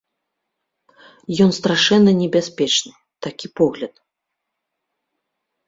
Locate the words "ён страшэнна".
1.45-2.11